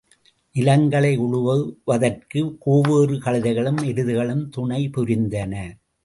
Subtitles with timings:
[0.53, 5.71] நிலங்களை உழுவதற்குக் கோவேறு கழுதைகளும் எருதுகளும் துணைபுரிந்தன.